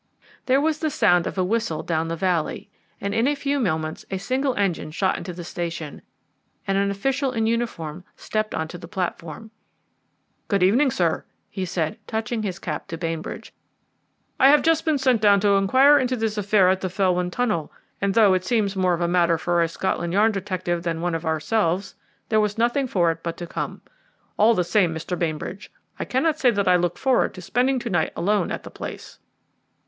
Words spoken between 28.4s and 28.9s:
at the